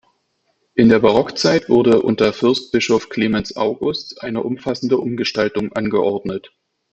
In 0.73 0.89
der 0.89 0.97
Barockzeit 0.97 1.69
wurde 1.69 2.01
unter 2.01 2.33
Fürstbischof 2.33 3.09
Clemens 3.09 3.55
August 3.55 4.23
eine 4.23 4.41
umfassende 4.41 4.97
Umgestaltung 4.97 5.73
angeordnet. 5.73 6.51